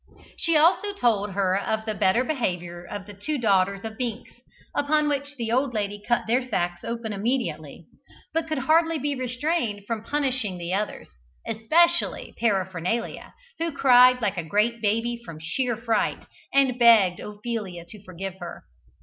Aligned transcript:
She 0.35 0.57
also 0.57 0.93
told 0.95 1.33
her 1.33 1.55
of 1.55 1.85
the 1.85 1.93
better 1.93 2.23
behaviour 2.23 2.83
of 2.83 3.05
the 3.05 3.13
two 3.13 3.37
daughters 3.37 3.81
of 3.85 3.99
Binks, 3.99 4.31
upon 4.73 5.07
which 5.07 5.35
the 5.35 5.51
old 5.51 5.75
lady 5.75 6.01
cut 6.07 6.23
their 6.25 6.41
sacks 6.41 6.83
open 6.83 7.13
immediately, 7.13 7.85
but 8.33 8.47
could 8.47 8.57
hardly 8.57 8.97
be 8.97 9.13
restrained 9.13 9.85
from 9.85 10.03
punishing 10.03 10.57
the 10.57 10.73
others, 10.73 11.07
especially 11.45 12.33
Paraphernalia, 12.39 13.35
who 13.59 13.71
cried 13.71 14.23
like 14.23 14.37
a 14.37 14.43
great 14.43 14.81
baby 14.81 15.21
from 15.23 15.37
sheer 15.39 15.77
fright 15.77 16.25
and 16.51 16.79
begged 16.79 17.19
Ophelia 17.19 17.85
to 17.89 18.03
forgive 18.03 18.39
her. 18.39 18.63